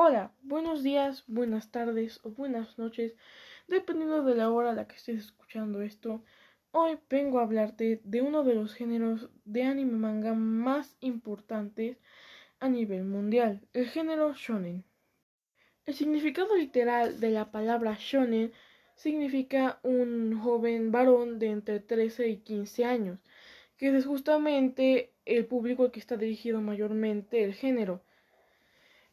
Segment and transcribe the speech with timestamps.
[0.00, 3.16] Hola, buenos días, buenas tardes o buenas noches,
[3.66, 6.22] dependiendo de la hora a la que estés escuchando esto.
[6.70, 11.98] Hoy vengo a hablarte de uno de los géneros de anime manga más importantes
[12.60, 14.84] a nivel mundial, el género shonen.
[15.84, 18.52] El significado literal de la palabra shonen
[18.94, 23.18] significa un joven varón de entre 13 y 15 años,
[23.76, 28.04] que es justamente el público al que está dirigido mayormente el género.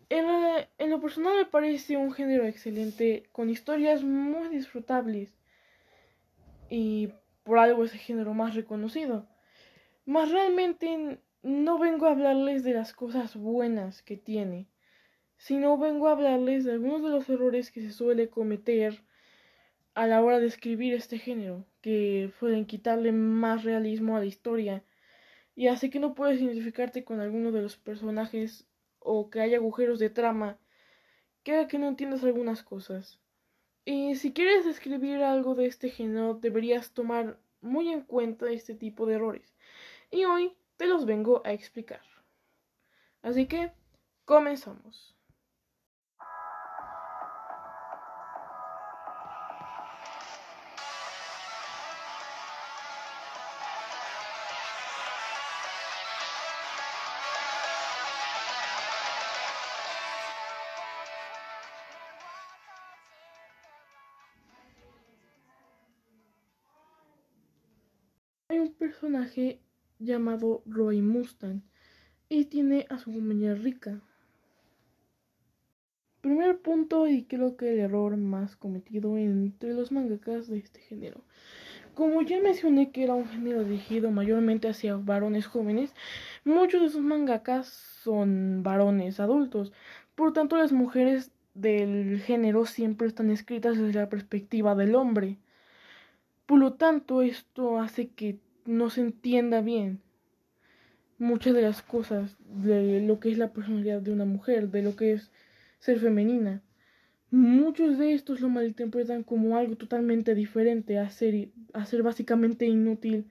[0.10, 5.34] En, lo personal me parece un género excelente, con historias muy disfrutables
[6.70, 7.10] y
[7.44, 9.28] por algo es el género más reconocido.
[10.06, 14.68] Mas realmente no vengo a hablarles de las cosas buenas que tiene,
[15.38, 19.04] sino vengo a hablarles de algunos de los errores que se suele cometer
[19.96, 24.84] a la hora de escribir este género, que suelen quitarle más realismo a la historia
[25.56, 28.68] y hace que no puedas identificarte con alguno de los personajes
[29.06, 30.58] o que haya agujeros de trama
[31.44, 33.20] que haga que no entiendas algunas cosas.
[33.86, 39.06] Y si quieres escribir algo de este género, deberías tomar muy en cuenta este tipo
[39.06, 39.56] de errores.
[40.10, 42.02] Y hoy te los vengo a explicar.
[43.22, 43.72] Así que,
[44.26, 45.15] comenzamos.
[69.06, 69.60] Personaje
[70.00, 71.62] llamado Roy Mustang
[72.28, 74.02] y tiene a su compañera Rika.
[76.22, 81.22] Primer punto y creo que el error más cometido entre los mangakas de este género.
[81.94, 85.94] Como ya mencioné que era un género dirigido mayormente hacia varones jóvenes,
[86.44, 89.72] muchos de sus mangakas son varones adultos.
[90.16, 95.38] Por tanto, las mujeres del género siempre están escritas desde la perspectiva del hombre.
[96.48, 100.02] Por lo tanto, esto hace que no se entienda bien
[101.18, 104.96] muchas de las cosas de lo que es la personalidad de una mujer, de lo
[104.96, 105.32] que es
[105.80, 106.62] ser femenina.
[107.32, 113.26] Muchos de estos lo malinterpretan como algo totalmente diferente a ser, a ser básicamente inútil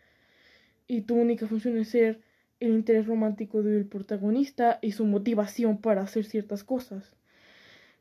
[0.86, 2.20] y tu única función es ser
[2.60, 7.14] el interés romántico del protagonista y su motivación para hacer ciertas cosas.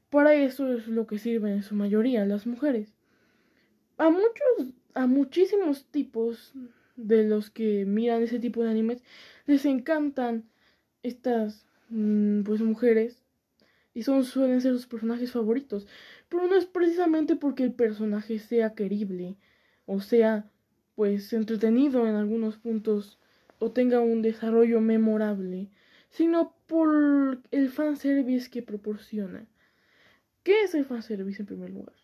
[0.10, 2.94] Para eso es lo que sirven en su mayoría las mujeres.
[3.98, 6.54] A muchos, a muchísimos tipos
[6.96, 9.04] de los que miran ese tipo de animes
[9.46, 10.46] les encantan
[11.02, 13.24] estas mm, pues mujeres
[13.94, 15.88] y son suelen ser sus personajes favoritos
[16.30, 19.36] pero no es precisamente porque el personaje sea querible
[19.86, 20.50] o sea
[20.96, 23.20] pues entretenido en algunos puntos
[23.60, 25.70] o tenga un desarrollo memorable
[26.10, 29.46] sino por el fanservice que proporciona
[30.44, 31.96] ¿qué es el fanservice en primer lugar?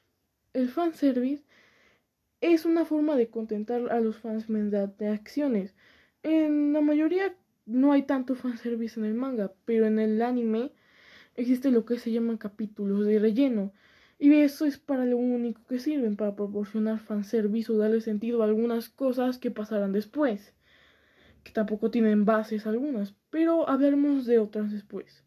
[0.53, 1.43] el fanservice
[2.41, 5.73] es una forma de contentar a los fans mediante acciones.
[6.23, 7.35] En la mayoría
[7.65, 10.71] no hay tanto fanservice en el manga, pero en el anime
[11.35, 13.73] existe lo que se llaman capítulos de relleno.
[14.17, 18.45] Y eso es para lo único que sirven, para proporcionar fanservice o darle sentido a
[18.45, 20.53] algunas cosas que pasarán después.
[21.43, 25.23] Que tampoco tienen bases algunas, pero hablaremos de otras después.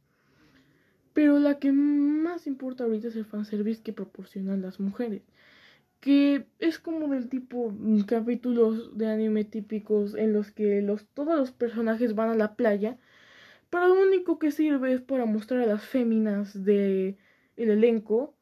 [1.15, 5.23] Pero la que más importa ahorita es el fanservice que proporcionan las mujeres
[6.03, 11.39] que es como del tipo mm, capítulos de anime típicos en los que los, todos
[11.39, 12.99] los personajes van a la playa,
[13.71, 17.19] pero lo único que sirve es para mostrar a las féminas de
[17.57, 18.35] el elenco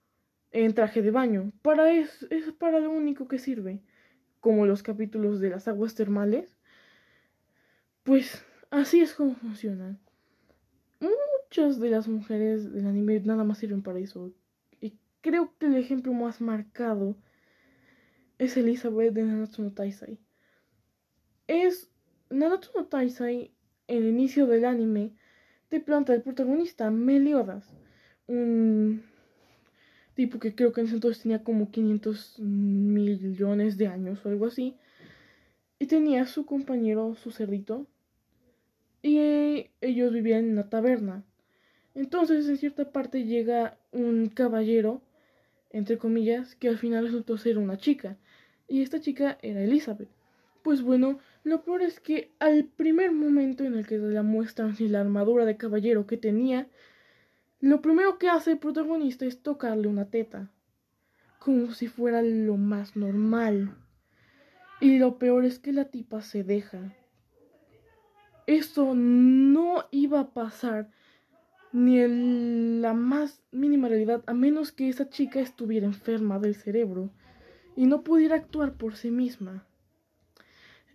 [0.53, 1.53] en traje de baño.
[1.61, 3.83] Para es, es para lo único que sirve,
[4.41, 6.57] como los capítulos de las aguas termales.
[8.05, 10.01] Pues así es como funcionan.
[10.99, 14.33] Muchas de las mujeres del anime nada más sirven para eso.
[14.81, 17.17] Y creo que el ejemplo más marcado
[18.41, 20.19] es Elizabeth de Nanatsu no Taisai.
[21.47, 21.91] Es
[22.31, 23.51] Nanatsu no Taisai,
[23.87, 25.13] el inicio del anime,
[25.69, 27.71] te planta el protagonista Meliodas,
[28.27, 29.03] un
[30.15, 34.47] tipo que creo que en ese entonces tenía como 500 millones de años o algo
[34.47, 34.75] así,
[35.79, 37.87] y tenía su compañero, su cerdito,
[39.03, 41.25] y ellos vivían en una taberna.
[41.95, 45.03] Entonces, en cierta parte llega un caballero,
[45.71, 48.17] entre comillas, que al final resultó ser una chica
[48.71, 50.09] y esta chica era Elizabeth.
[50.63, 54.93] Pues bueno, lo peor es que al primer momento en el que la muestran sin
[54.93, 56.69] la armadura de caballero que tenía,
[57.61, 60.51] lo primero que hace el protagonista es tocarle una teta,
[61.41, 63.75] como si fuera lo más normal.
[64.81, 66.95] Y lo peor es que la tipa se deja.
[68.47, 70.91] Eso no iba a pasar
[71.73, 77.11] ni en la más mínima realidad, a menos que esa chica estuviera enferma del cerebro
[77.77, 79.67] y no pudiera actuar por sí misma.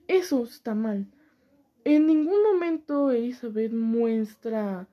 [0.07, 1.07] Eso está mal.
[1.83, 4.87] En ningún momento Elizabeth muestra,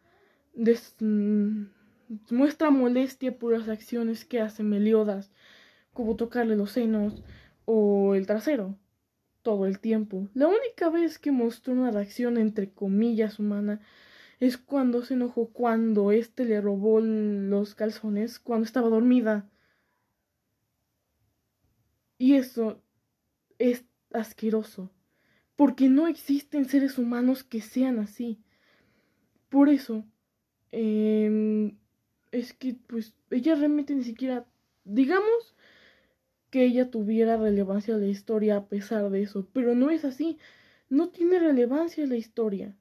[2.31, 5.31] muestra molestia por las acciones que hace Meliodas,
[5.93, 7.23] como tocarle los senos
[7.65, 8.77] o el trasero,
[9.43, 10.29] todo el tiempo.
[10.35, 13.81] La única vez que mostró una reacción entre comillas humana
[14.41, 19.47] es cuando se enojó cuando éste le robó los calzones cuando estaba dormida.
[22.23, 22.81] Y eso
[23.59, 24.93] es asqueroso,
[25.57, 28.39] porque no existen seres humanos que sean así.
[29.49, 30.05] Por eso,
[30.71, 31.77] em,
[32.31, 34.47] es que pues ella realmente ni siquiera,
[34.85, 35.57] digamos
[36.51, 40.39] que ella tuviera relevancia en la historia a pesar de eso, pero no es así,
[40.89, 42.73] no tiene relevancia la historia.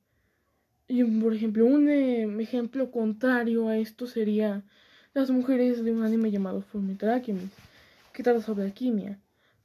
[0.87, 4.63] Y por ejemplo, un em, ejemplo contrario a esto sería
[5.15, 7.57] las mujeres de un anime llamado Fullmetal Alchemist,
[8.13, 9.19] que trata sobre alquimia.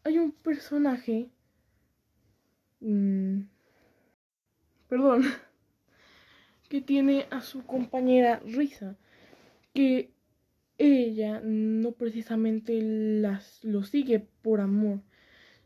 [0.07, 1.31] Hay un personaje.
[2.81, 3.41] Mmm,
[4.89, 5.25] perdón.
[6.69, 8.97] Que tiene a su compañera Risa.
[9.75, 10.13] Que
[10.79, 15.01] ella no precisamente las, lo sigue por amor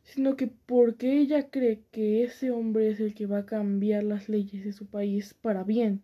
[0.02, 4.28] sino que porque ella cree que ese hombre es el que va a cambiar las
[4.28, 6.02] leyes de su país para bien.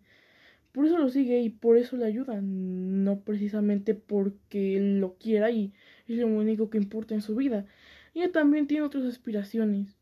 [0.72, 5.72] Por eso lo sigue y por eso le ayuda, no precisamente porque lo quiera y
[6.06, 7.66] es lo único que importa en su vida.
[8.16, 9.96] Ella también tiene otras aspiraciones.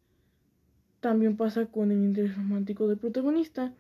[1.01, 3.75] También pasa con el interés romántico del protagonista,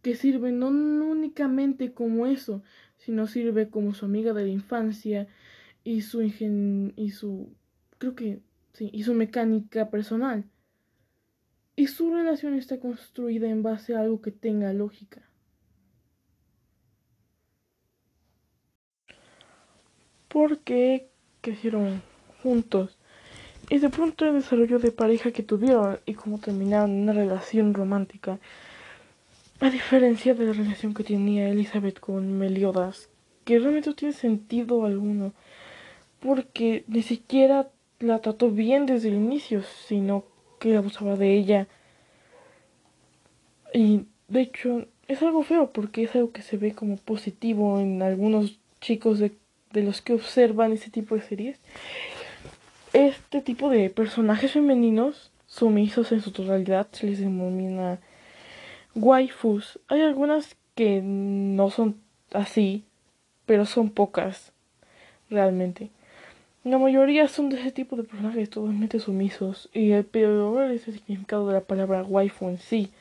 [0.00, 2.62] que sirve no únicamente como eso,
[2.96, 5.28] sino sirve como su amiga de la infancia
[5.84, 7.52] y su ingen y su
[7.98, 8.40] creo que
[8.74, 10.44] Sí, y su mecánica personal.
[11.76, 15.22] Y su relación está construida en base a algo que tenga lógica.
[20.28, 21.08] Porque
[21.40, 22.02] crecieron
[22.42, 22.98] juntos.
[23.70, 28.38] Y de pronto el desarrollo de pareja que tuvieron y cómo terminaron una relación romántica.
[29.60, 33.08] A diferencia de la relación que tenía Elizabeth con Meliodas,
[33.44, 35.32] que realmente no tiene sentido alguno.
[36.20, 37.68] Porque ni siquiera
[38.00, 40.24] la trató bien desde el inicio, sino
[40.58, 41.68] que abusaba de ella.
[43.72, 48.02] Y de hecho es algo feo porque es algo que se ve como positivo en
[48.02, 49.32] algunos chicos de,
[49.72, 51.58] de los que observan ese tipo de series.
[52.94, 57.98] Este tipo de personajes femeninos sumisos en su totalidad se les denomina
[58.94, 59.80] waifus.
[59.88, 61.96] Hay algunas que no son
[62.32, 62.84] así,
[63.46, 64.52] pero son pocas
[65.28, 65.90] realmente.
[66.62, 69.68] La mayoría son de ese tipo de personajes totalmente sumisos.
[69.72, 72.92] Y el peor es el significado de la palabra waifu en sí.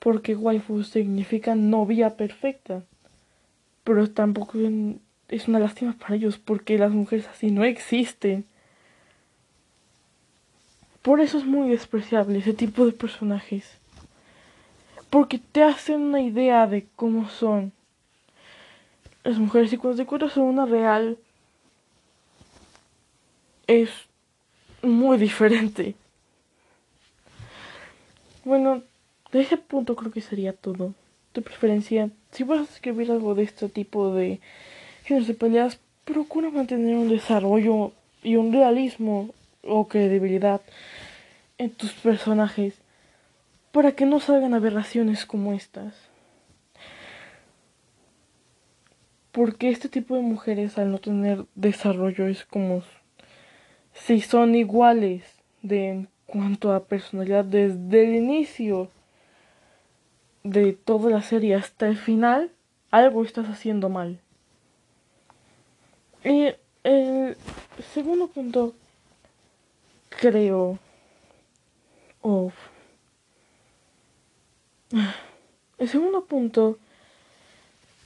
[0.00, 2.82] Porque waifu significa novia perfecta.
[3.84, 4.58] Pero tampoco
[5.28, 8.46] es una lástima para ellos porque las mujeres así no existen.
[11.02, 13.68] Por eso es muy despreciable ese tipo de personajes.
[15.10, 17.72] Porque te hacen una idea de cómo son
[19.24, 21.18] las mujeres y cuando te encuentras son una real
[23.66, 23.90] es
[24.82, 25.94] muy diferente.
[28.44, 28.82] Bueno,
[29.30, 30.94] de ese punto creo que sería todo.
[31.34, 34.40] De preferencia, si vas a escribir algo de este tipo de
[35.04, 37.92] géneros de peleas, procura mantener un desarrollo
[38.22, 39.32] y un realismo
[39.62, 40.60] o credibilidad
[41.58, 42.74] en tus personajes
[43.72, 45.94] para que no salgan aberraciones como estas.
[49.32, 52.82] Porque este tipo de mujeres al no tener desarrollo es como
[53.94, 55.24] si son iguales
[55.62, 58.90] de en cuanto a personalidad desde el inicio
[60.44, 62.50] de toda la serie hasta el final,
[62.90, 64.18] algo estás haciendo mal.
[66.24, 66.54] Y
[66.84, 67.36] el
[67.94, 68.74] segundo punto,
[70.22, 70.78] creo,
[72.20, 72.54] of,
[75.78, 76.78] el segundo punto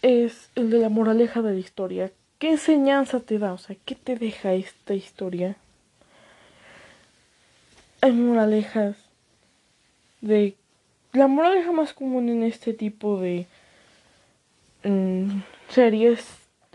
[0.01, 2.11] es el de la moraleja de la historia.
[2.39, 3.53] ¿Qué enseñanza te da?
[3.53, 5.57] O sea, ¿qué te deja esta historia?
[8.01, 8.97] hay moralejas
[10.21, 10.55] de
[11.13, 13.47] la moraleja más común en este tipo de
[14.85, 16.25] mm, series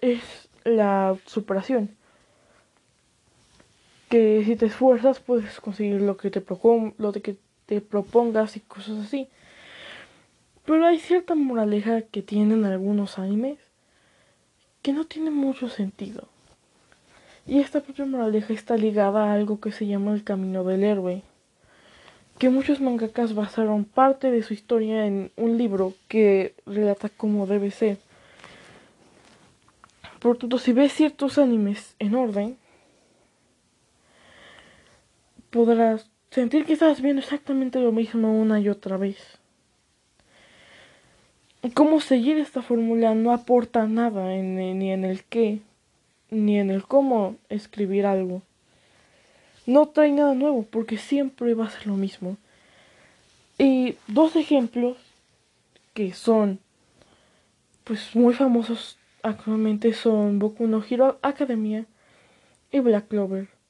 [0.01, 0.19] es
[0.65, 1.89] la superación
[4.11, 6.43] que si te esfuerzas puedes conseguir lo que te
[6.97, 9.27] lo que te propongas y cosas así
[10.65, 13.57] pero hay cierta moraleja que tienen algunos animes
[14.83, 16.27] que no tiene mucho sentido
[17.47, 21.23] y esta propia moraleja está ligada a algo que se llama el camino del héroe,
[22.37, 27.71] que muchos mangakas basaron parte de su historia en un libro que relata cómo debe
[27.71, 27.97] ser.
[30.19, 32.57] Por tanto, si ves ciertos animes en orden,
[35.51, 39.17] podrás sentir que estás viendo exactamente lo mismo una y otra vez.
[41.75, 45.59] Cómo seguir esta fórmula no aporta nada ni en el qué,
[46.31, 48.41] ni en el cómo escribir algo.
[49.67, 52.37] No trae nada nuevo porque siempre va a ser lo mismo.
[53.59, 54.97] Y dos ejemplos
[55.93, 56.59] que son
[57.83, 61.85] pues muy famosos actualmente son Boku no Hero Academia
[62.71, 63.60] y Black Clover.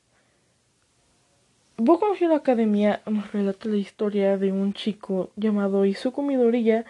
[1.83, 6.85] Boku no Hero Academia nos relata la historia de un chico llamado Izuku Midoriya,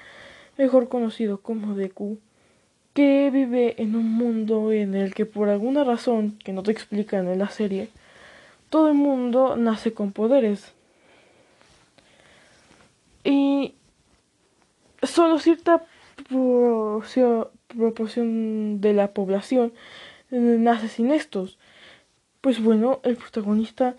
[0.57, 2.19] mejor conocido como Deku,
[2.93, 7.29] que vive en un mundo en el que por alguna razón que no te explican
[7.29, 7.87] en la serie,
[8.69, 10.73] todo el mundo nace con poderes.
[13.23, 13.75] Y
[15.03, 15.85] solo cierta
[17.77, 19.71] proporción de la población
[20.31, 21.57] nace sin estos.
[22.41, 23.95] Pues bueno, el protagonista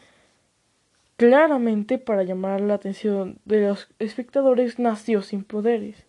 [1.22, 6.04] claramente para llamar la atención de los espectadores nació sin poderes.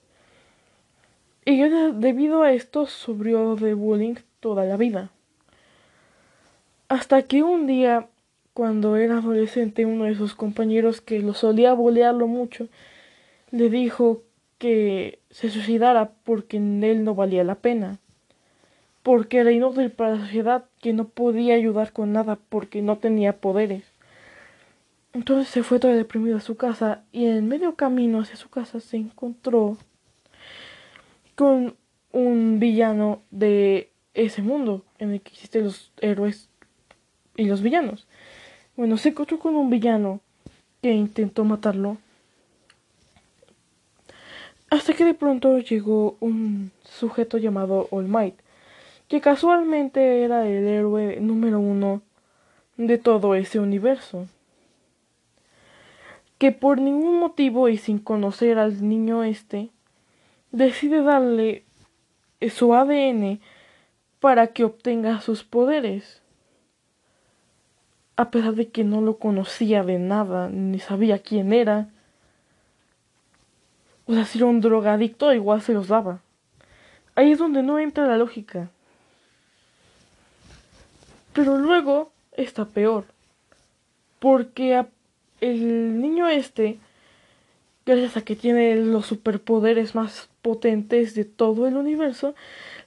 [1.45, 5.11] Y debido a esto sufrió de bullying toda la vida.
[6.87, 8.07] Hasta que un día,
[8.55, 12.67] cuando era adolescente, uno de sus compañeros que lo solía bolearlo mucho,
[13.51, 14.23] le dijo
[14.57, 17.99] que se suicidara porque en él no valía la pena.
[19.03, 23.37] Porque era inútil para la sociedad, que no podía ayudar con nada porque no tenía
[23.37, 23.92] poderes.
[25.13, 28.79] Entonces se fue todo deprimido a su casa y en medio camino hacia su casa
[28.79, 29.77] se encontró
[31.35, 31.75] con
[32.11, 36.49] un villano de ese mundo en el que existen los héroes
[37.35, 38.07] y los villanos.
[38.75, 40.19] Bueno, se encontró con un villano
[40.81, 41.97] que intentó matarlo.
[44.71, 48.35] Hasta que de pronto llegó un sujeto llamado All Might,
[49.07, 52.01] que casualmente era el héroe número uno
[52.77, 54.27] de todo ese universo
[56.43, 59.69] que por ningún motivo y sin conocer al niño este,
[60.51, 61.63] decide darle
[62.53, 63.39] su ADN
[64.19, 66.21] para que obtenga sus poderes.
[68.17, 71.87] A pesar de que no lo conocía de nada, ni sabía quién era.
[74.05, 76.19] O sea, si era un drogadicto, igual se los daba.
[77.15, 78.69] Ahí es donde no entra la lógica.
[81.31, 83.05] Pero luego está peor.
[84.19, 84.89] Porque a
[85.43, 86.79] el niño este,
[87.85, 92.35] gracias a que tiene los superpoderes más potentes de todo el universo,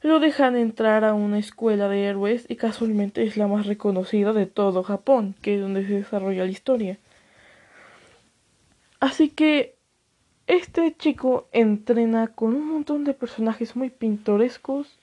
[0.02, 4.46] lo dejan entrar a una escuela de héroes y casualmente es la más reconocida de
[4.46, 6.98] todo Japón, que es donde se desarrolla la historia.
[9.00, 9.76] Así que
[10.46, 14.98] este chico entrena con un montón de personajes muy pintorescos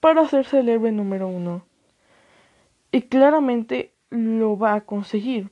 [0.00, 1.64] para hacerse el héroe número uno.
[2.90, 5.50] Y claramente lo va a conseguir,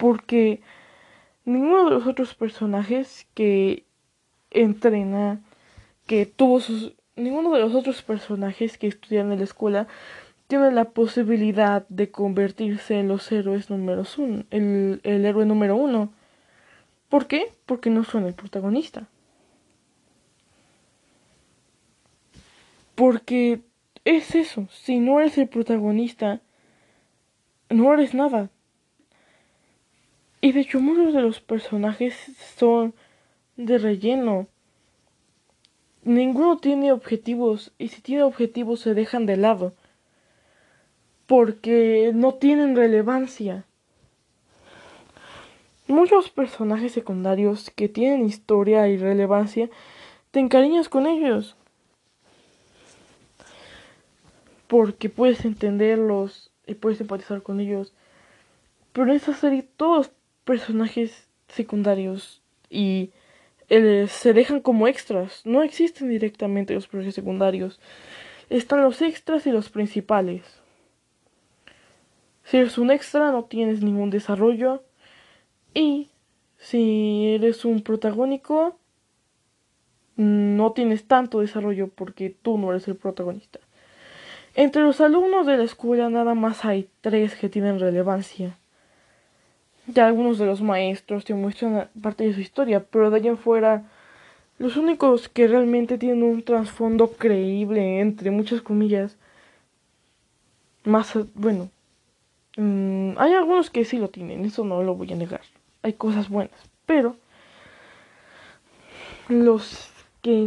[0.00, 0.62] porque
[1.44, 3.84] ninguno de los otros personajes que
[4.50, 5.40] entrena,
[6.06, 6.94] que tuvo sus...
[7.16, 9.88] Ninguno de los otros personajes que estudian en la escuela
[10.46, 16.10] tiene la posibilidad de convertirse en los héroes número uno, el, el héroe número uno.
[17.10, 17.52] ¿Por qué?
[17.66, 19.06] Porque no son el protagonista.
[22.94, 23.60] Porque
[24.06, 26.40] es eso, si no eres el protagonista,
[27.68, 28.48] no eres nada.
[30.40, 32.14] Y de hecho muchos de los personajes
[32.56, 32.94] son
[33.56, 34.46] de relleno.
[36.02, 39.74] Ninguno tiene objetivos y si tiene objetivos se dejan de lado.
[41.26, 43.64] Porque no tienen relevancia.
[45.86, 49.68] Muchos personajes secundarios que tienen historia y relevancia,
[50.30, 51.56] te encariñas con ellos.
[54.68, 57.92] Porque puedes entenderlos y puedes empatizar con ellos.
[58.92, 60.12] Pero en esta serie todos
[60.50, 63.12] personajes secundarios y
[63.68, 65.42] eh, se dejan como extras.
[65.44, 67.78] No existen directamente los personajes secundarios.
[68.48, 70.42] Están los extras y los principales.
[72.42, 74.82] Si eres un extra no tienes ningún desarrollo.
[75.72, 76.08] Y
[76.58, 78.76] si eres un protagónico
[80.16, 83.60] no tienes tanto desarrollo porque tú no eres el protagonista.
[84.56, 88.58] Entre los alumnos de la escuela nada más hay tres que tienen relevancia.
[89.92, 93.38] Ya algunos de los maestros te muestran parte de su historia, pero de allá en
[93.38, 93.84] fuera,
[94.58, 99.16] los únicos que realmente tienen un trasfondo creíble, entre muchas comillas,
[100.84, 101.70] más, bueno,
[102.56, 105.42] mm, hay algunos que sí lo tienen, eso no lo voy a negar,
[105.82, 107.16] hay cosas buenas, pero
[109.28, 109.90] los
[110.22, 110.46] que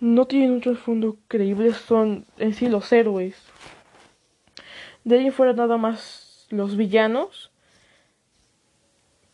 [0.00, 3.36] no tienen un trasfondo creíble, son en sí los héroes.
[5.04, 7.50] De ahí fuera nada más los villanos,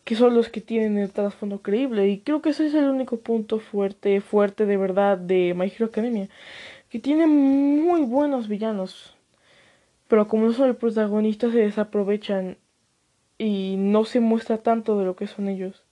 [0.05, 2.07] que son los que tienen el trasfondo creíble.
[2.07, 5.87] Y creo que ese es el único punto fuerte, fuerte de verdad de My Hero
[5.87, 6.29] Academia.
[6.89, 9.15] Que tiene muy buenos villanos.
[10.07, 12.57] Pero como no son el protagonista, se desaprovechan
[13.39, 15.83] y no se muestra tanto de lo que son ellos.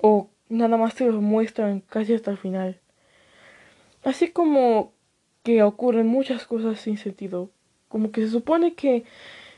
[0.00, 2.80] O nada más se los muestran casi hasta el final.
[4.02, 4.92] Así como
[5.44, 7.50] que ocurren muchas cosas sin sentido.
[7.88, 9.04] Como que se supone que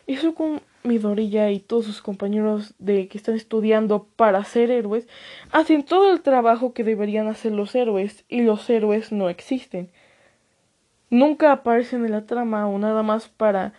[0.06, 0.34] eso
[0.82, 5.06] Midorilla y todos sus compañeros de que están estudiando para ser héroes
[5.52, 9.90] hacen todo el trabajo que deberían hacer los héroes y los héroes no existen.
[11.10, 13.74] Nunca aparecen en la trama o nada más para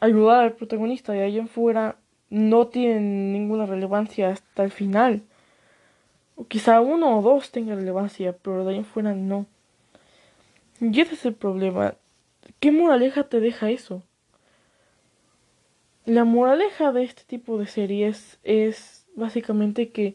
[0.00, 1.96] ayudar al protagonista y ahí en fuera
[2.30, 5.22] no tienen ninguna relevancia hasta el final.
[6.36, 9.46] O quizá uno o dos tengan relevancia, pero de ahí en fuera no.
[10.80, 11.94] Y ese es el problema.
[12.58, 14.02] ¿Qué moraleja te deja eso?
[16.06, 20.14] La moraleja de este tipo de series es básicamente que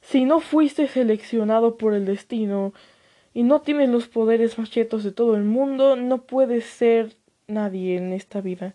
[0.00, 2.72] si no fuiste seleccionado por el destino
[3.34, 7.14] y no tienes los poderes más de todo el mundo, no puedes ser
[7.46, 8.74] nadie en esta vida.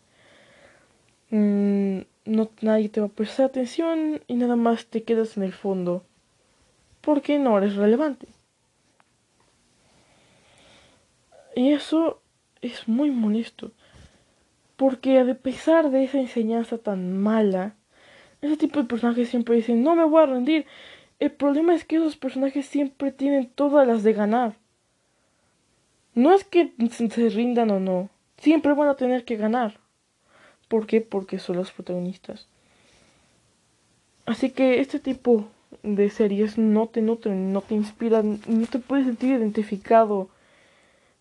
[1.32, 5.54] Mm, no, nadie te va a prestar atención y nada más te quedas en el
[5.54, 6.04] fondo.
[7.02, 8.28] Porque no eres relevante.
[11.56, 12.22] Y eso
[12.62, 13.72] es muy molesto.
[14.84, 17.74] Porque a pesar de esa enseñanza tan mala,
[18.42, 20.66] ese tipo de personajes siempre dicen, no me voy a rendir.
[21.20, 24.58] El problema es que esos personajes siempre tienen todas las de ganar.
[26.16, 29.80] No es que se rindan o no, siempre van a tener que ganar.
[30.68, 31.00] ¿Por qué?
[31.00, 32.50] Porque son los protagonistas.
[34.26, 35.48] Así que este tipo
[35.82, 40.28] de series no te nutren, no te inspiran, no te puedes sentir identificado.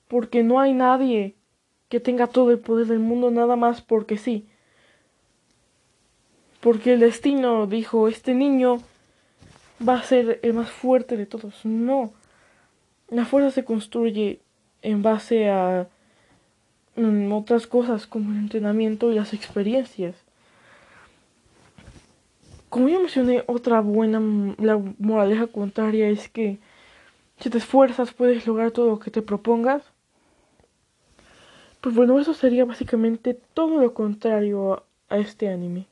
[0.09, 1.37] Porque no hay nadie
[1.93, 4.47] que tenga todo el poder del mundo nada más porque sí.
[6.63, 8.79] Porque el destino dijo, este niño
[9.87, 11.67] va a ser el más fuerte de todos.
[11.67, 12.11] No.
[13.11, 14.41] La fuerza se construye
[14.81, 15.87] en base a
[17.31, 20.17] otras cosas como el entrenamiento y las experiencias.
[22.71, 24.19] Como ya mencioné, otra buena,
[24.57, 26.59] la moraleja contraria es que
[27.39, 29.92] si te esfuerzas puedes lograr todo lo que te propongas.
[31.83, 35.87] Pues bueno, eso sería básicamente todo lo contrario a, este anime.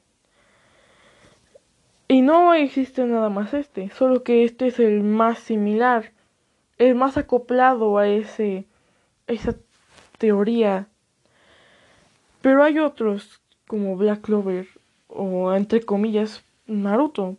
[2.07, 6.13] Y no existe nada más este, solo que este es el más similar,
[6.79, 8.67] el más acoplado a ese,
[9.27, 9.57] esa
[10.19, 10.87] teoría.
[12.41, 14.69] Pero hay otros, como Black Clover
[15.09, 17.37] o entre comillas Naruto.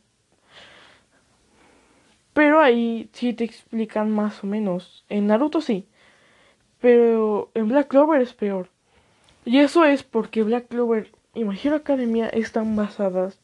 [2.34, 5.06] Pero ahí sí te explican más o menos.
[5.08, 5.88] En Naruto sí.
[6.82, 8.68] Pero en Black Clover es peor.
[9.46, 13.40] Y eso es porque Black Clover y My Academia están basadas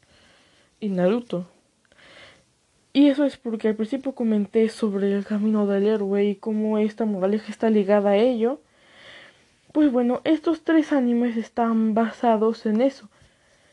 [0.80, 1.46] en Naruto.
[2.92, 7.04] Y eso es porque al principio comenté sobre el camino del héroe y cómo esta
[7.04, 8.60] moraleja está ligada a ello.
[9.72, 13.08] Pues bueno, estos tres animes están basados en eso,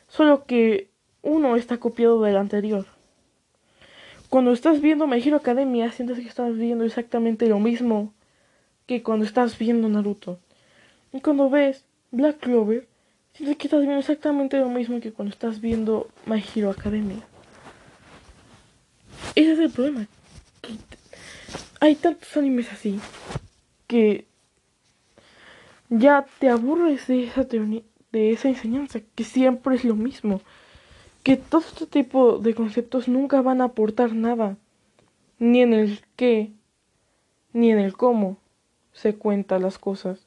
[0.06, 0.90] solo que
[1.22, 2.86] uno está copiado del anterior.
[4.28, 8.12] Cuando estás viendo My Academia, sientes que estás viendo exactamente lo mismo
[8.86, 10.38] que cuando estás viendo Naruto.
[11.12, 12.88] Y cuando ves Black Clover,
[13.34, 17.22] sientes que estás viendo exactamente lo mismo que cuando estás viendo My Hero Academia.
[19.34, 20.06] Ese es el problema.
[21.80, 22.98] Hay tantos animes así
[23.86, 24.26] que
[25.90, 30.40] ya te aburres de esa de esa enseñanza, que siempre es lo mismo,
[31.22, 34.56] que todo este tipo de conceptos nunca van a aportar nada,
[35.38, 36.52] ni en el qué,
[37.52, 38.38] ni en el cómo
[38.96, 40.26] se cuentan las cosas.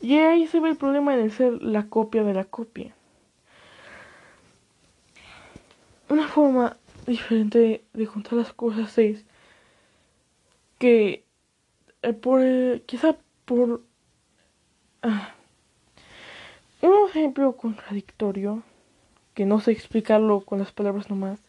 [0.00, 2.94] Y ahí se ve el problema el ser la copia de la copia.
[6.08, 9.24] Una forma diferente de contar las cosas es
[10.78, 11.24] que
[12.02, 12.40] eh, por
[12.86, 13.82] quizá por
[15.02, 15.34] ah,
[16.82, 18.62] un ejemplo contradictorio
[19.34, 21.40] que no sé explicarlo con las palabras nomás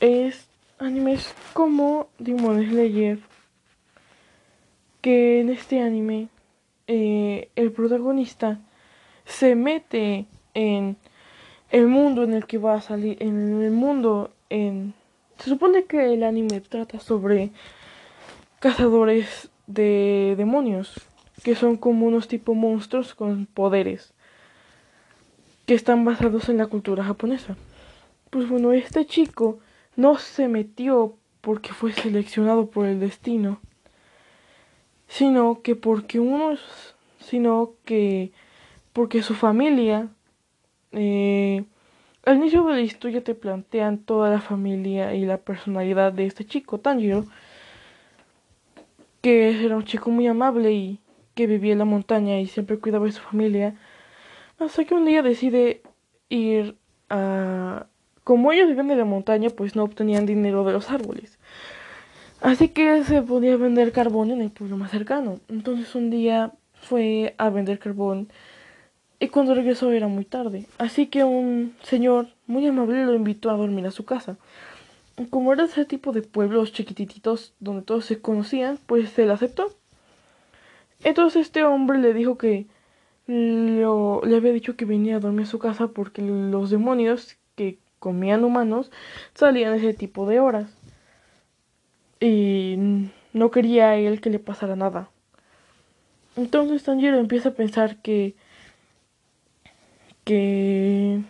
[0.00, 0.48] es
[0.78, 3.18] animes como Demon Slayer
[5.00, 6.28] que en este anime
[6.86, 8.60] eh, el protagonista
[9.24, 10.96] se mete en
[11.70, 14.94] el mundo en el que va a salir en el mundo en
[15.38, 17.50] se supone que el anime trata sobre
[18.58, 21.06] cazadores de demonios,
[21.44, 24.12] que son como unos tipo monstruos con poderes,
[25.64, 27.56] que están basados en la cultura japonesa.
[28.30, 29.60] Pues bueno, este chico
[29.98, 33.60] no se metió porque fue seleccionado por el destino,
[35.08, 38.30] sino que porque unos, sino que
[38.92, 40.08] porque su familia,
[40.92, 41.64] eh,
[42.24, 46.46] al inicio de la historia te plantean toda la familia y la personalidad de este
[46.46, 47.24] chico, Tanjiro,
[49.20, 51.00] que era un chico muy amable y
[51.34, 53.74] que vivía en la montaña y siempre cuidaba de su familia,
[54.60, 55.82] hasta que un día decide
[56.28, 56.76] ir
[57.10, 57.88] a...
[58.28, 61.38] Como ellos vivían en la montaña, pues no obtenían dinero de los árboles.
[62.42, 65.40] Así que se podía vender carbón en el pueblo más cercano.
[65.48, 68.28] Entonces un día fue a vender carbón
[69.18, 70.66] y cuando regresó era muy tarde.
[70.76, 74.36] Así que un señor muy amable lo invitó a dormir a su casa.
[75.30, 79.72] Como era ese tipo de pueblos chiquititos donde todos se conocían, pues él aceptó.
[81.02, 82.66] Entonces este hombre le dijo que
[83.26, 87.38] lo, le había dicho que venía a dormir a su casa porque los demonios
[87.98, 88.90] comían humanos
[89.34, 90.70] salían ese tipo de horas.
[92.20, 92.76] Y
[93.32, 95.10] no quería él que le pasara nada.
[96.36, 98.34] Entonces Tanjiro empieza a pensar que
[100.24, 101.22] que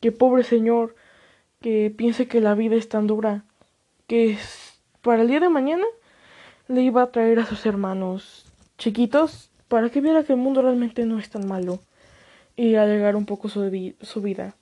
[0.00, 0.94] que pobre señor
[1.60, 3.44] que piense que la vida es tan dura
[4.06, 4.36] que
[5.02, 5.84] para el día de mañana
[6.68, 8.46] le iba a traer a sus hermanos
[8.76, 11.80] chiquitos para que viera que el mundo realmente no es tan malo
[12.56, 13.70] y alegar un poco su
[14.20, 14.54] vida.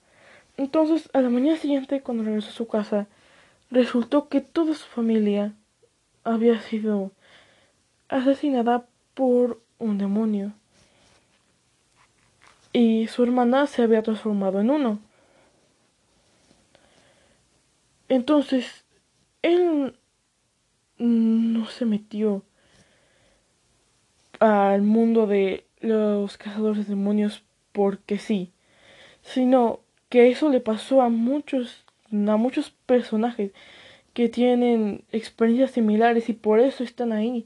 [0.57, 3.07] Entonces, a la mañana siguiente, cuando regresó a su casa,
[3.69, 5.53] resultó que toda su familia
[6.23, 7.11] había sido
[8.09, 10.53] asesinada por un demonio.
[12.73, 14.99] Y su hermana se había transformado en uno.
[18.09, 18.83] Entonces,
[19.41, 19.95] él
[20.97, 22.43] no se metió
[24.39, 28.51] al mundo de los cazadores de demonios porque sí,
[29.21, 33.51] sino que eso le pasó a muchos a muchos personajes
[34.13, 37.45] que tienen experiencias similares y por eso están ahí.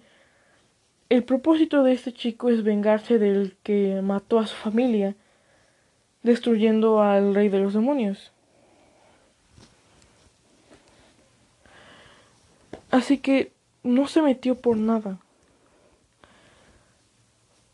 [1.10, 5.16] El propósito de este chico es vengarse del que mató a su familia,
[6.24, 8.32] destruyendo al rey de los demonios.
[12.92, 13.52] Así que
[13.84, 15.18] no se metió por nada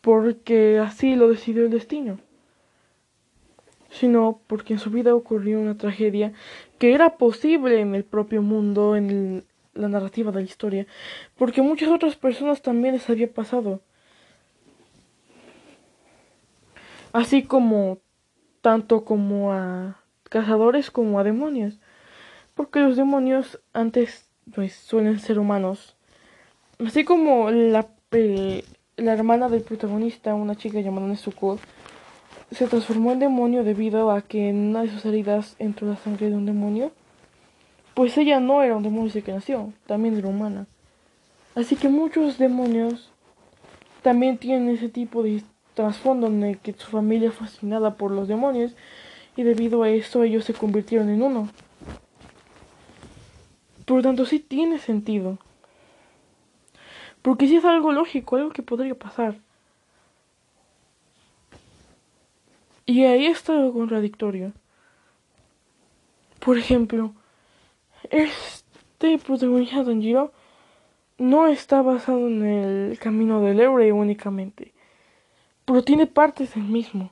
[0.07, 2.17] porque así lo decidió el destino,
[3.99, 6.33] sino porque en su vida ocurrió una tragedia
[6.79, 10.87] que era posible en el propio mundo, en la narrativa de la historia,
[11.37, 13.81] porque muchas otras personas también les había pasado.
[17.13, 17.99] Así como
[18.61, 21.79] tanto como a cazadores como a demonios,
[22.53, 25.95] porque los demonios antes pues suelen ser humanos,
[26.79, 27.87] así como la
[28.97, 31.59] la hermana del protagonista, una chica llamada Nezuko,
[32.51, 36.29] se transformó en demonio debido a que en una de sus heridas entró la sangre
[36.29, 36.91] de un demonio.
[37.93, 40.67] Pues ella no era un demonio desde que nació, también era humana.
[41.55, 43.09] Así que muchos demonios
[44.03, 48.27] también tienen ese tipo de trasfondo en el que su familia fue fascinada por los
[48.27, 48.73] demonios
[49.35, 51.49] y debido a eso ellos se convirtieron en uno.
[53.85, 55.37] Por lo tanto, sí tiene sentido.
[57.21, 59.35] Porque si es algo lógico, algo que podría pasar.
[62.87, 64.53] Y ahí está algo contradictorio.
[66.39, 67.13] Por ejemplo,
[68.09, 70.31] este protagonista Tanjiro
[71.19, 74.73] no está basado en el camino del héroe únicamente,
[75.65, 77.11] pero tiene partes del mismo.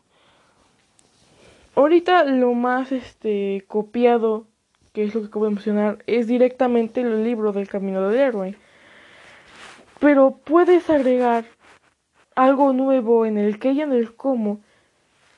[1.76, 4.48] Ahorita lo más este copiado,
[4.94, 8.58] que es lo que acabo de mencionar, es directamente el libro del camino del héroe
[10.00, 11.46] pero puedes agregar
[12.36, 14.60] algo nuevo en el que y en el cómo,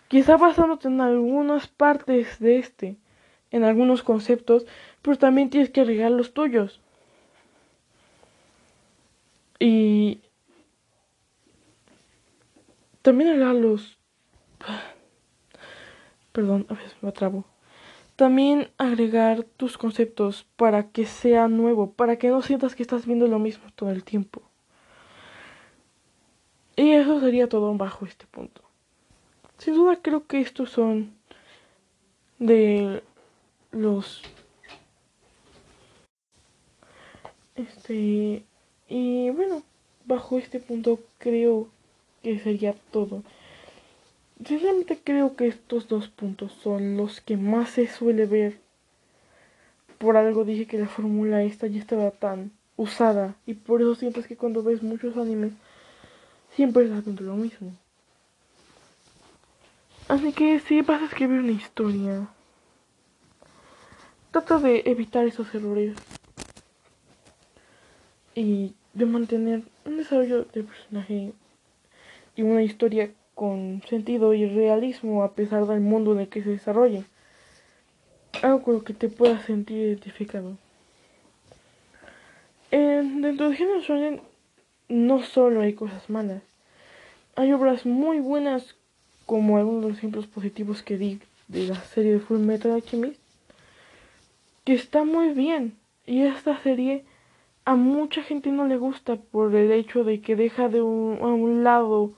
[0.08, 2.98] quizá basándote en algunas partes de este,
[3.52, 4.66] en algunos conceptos,
[5.02, 6.82] pero también tienes que agregar los tuyos.
[9.60, 10.22] Y
[13.02, 13.98] también agregar los...
[16.32, 17.46] Perdón, a veces me atrabo.
[18.16, 23.28] También agregar tus conceptos para que sea nuevo, para que no sientas que estás viendo
[23.28, 24.42] lo mismo todo el tiempo.
[26.76, 28.67] Y eso sería todo bajo este punto.
[29.58, 31.14] Sin duda creo que estos son
[32.40, 33.04] de
[33.72, 34.22] los...
[37.56, 38.44] Este...
[38.90, 39.64] Y bueno,
[40.06, 41.68] bajo este punto creo
[42.24, 43.24] que sería todo.
[44.46, 48.60] Sinceramente creo que estos dos puntos son los que más se suele ver.
[49.98, 53.36] Por algo dije que la fórmula esta ya estaba tan usada.
[53.46, 55.54] Y por eso sientes que cuando ves muchos animes
[56.56, 57.74] siempre estás viendo lo mismo.
[60.08, 62.28] Así que si vas a escribir una historia,
[64.32, 65.96] trata de evitar esos errores.
[68.38, 71.34] y de mantener un desarrollo de personaje
[72.36, 76.52] y una historia con sentido y realismo a pesar del mundo en el que se
[76.52, 77.04] desarrolle.
[78.44, 80.58] Algo con lo que te puedas sentir identificado.
[82.70, 84.22] dentro de género
[84.88, 86.44] no solo hay cosas malas.
[87.36, 88.76] Hay obras muy buenas
[89.28, 93.22] como algunos de los ejemplos positivos que di de la serie de Full Metal Alchemist
[94.64, 97.06] que está muy bien y esta serie
[97.66, 101.28] a mucha gente no le gusta por el hecho de que deja de un, a
[101.28, 102.14] un lado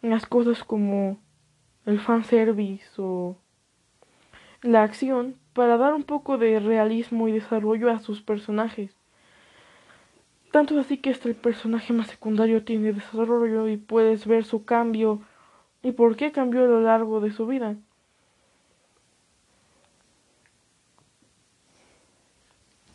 [0.00, 1.18] las cosas como
[1.84, 3.36] el fanservice o
[4.62, 8.92] la acción para dar un poco de realismo y desarrollo a sus personajes.
[10.52, 15.22] Tanto así que hasta el personaje más secundario tiene desarrollo y puedes ver su cambio
[15.86, 17.76] y por qué cambió a lo largo de su vida.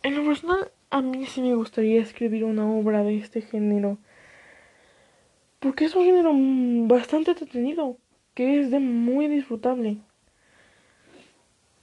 [0.04, 3.98] En lo personal, a mí sí me gustaría escribir una obra de este género.
[5.62, 6.34] Porque es un género
[6.94, 7.96] bastante entretenido,
[8.34, 10.00] que es de muy disfrutable.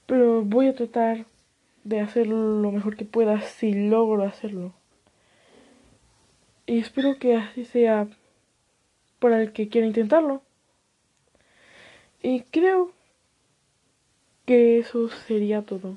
[0.05, 1.25] Pero voy a tratar
[1.85, 4.75] de hacerlo lo mejor que pueda si logro hacerlo.
[6.67, 8.09] Y espero que así sea
[9.21, 10.43] para el que quiera intentarlo.
[12.23, 12.93] Y creo
[14.47, 15.97] que eso sería todo.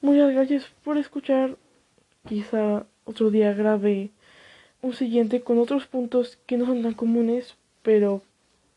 [0.00, 1.56] Muchas gracias por escuchar.
[2.28, 4.10] Quizá otro día grave
[4.82, 8.22] un siguiente con otros puntos que no son tan comunes, pero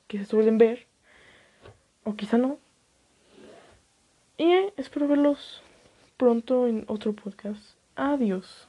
[0.08, 0.86] que se suelen ver.
[2.03, 2.58] O quizá no.
[4.38, 5.62] Y espero verlos
[6.17, 7.62] pronto en otro podcast.
[7.95, 8.67] Adiós.